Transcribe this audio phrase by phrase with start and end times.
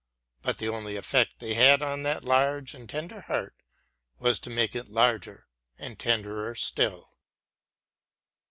[0.41, 3.53] But the only effect they had on that large and tender heart
[4.17, 7.13] was to make it larger and tenderer still.